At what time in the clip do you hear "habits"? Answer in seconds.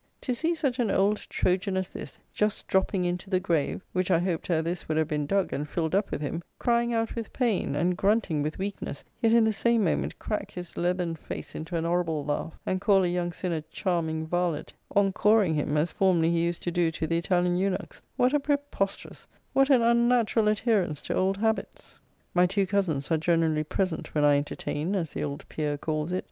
21.37-21.99